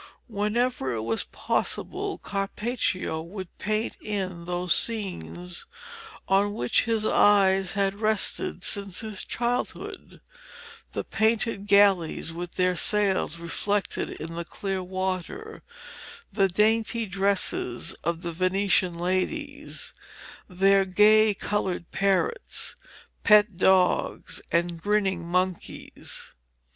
Whenever 0.27 0.93
it 0.95 1.03
was 1.03 1.25
possible, 1.25 2.17
Carpaccio 2.17 3.21
would 3.21 3.55
paint 3.59 3.97
in 4.01 4.45
those 4.45 4.73
scenes 4.73 5.67
on 6.27 6.55
which 6.55 6.85
his 6.85 7.05
eyes 7.05 7.73
had 7.73 8.01
rested 8.01 8.63
since 8.63 9.01
his 9.01 9.23
childhood 9.23 10.19
the 10.93 11.03
painted 11.03 11.67
galleys 11.67 12.33
with 12.33 12.55
their 12.55 12.75
sails 12.75 13.37
reflected 13.37 14.09
in 14.09 14.33
the 14.33 14.43
clear 14.43 14.81
water, 14.81 15.61
the 16.33 16.47
dainty 16.47 17.05
dresses 17.05 17.93
of 18.03 18.23
the 18.23 18.31
Venetian 18.31 18.95
ladies, 18.97 19.93
their 20.49 20.83
gay 20.83 21.35
coloured 21.35 21.91
parrots, 21.91 22.73
pet 23.23 23.55
dogs, 23.55 24.41
and 24.51 24.81
grinning 24.81 25.23
monkeys. 25.23 26.33